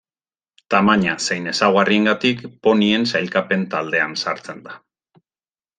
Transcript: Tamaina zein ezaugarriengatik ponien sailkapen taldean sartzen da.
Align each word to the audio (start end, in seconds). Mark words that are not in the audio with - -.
Tamaina 0.73 1.13
zein 1.25 1.51
ezaugarriengatik 1.51 2.41
ponien 2.69 3.07
sailkapen 3.13 3.69
taldean 3.75 4.21
sartzen 4.25 4.65
da. 4.71 4.81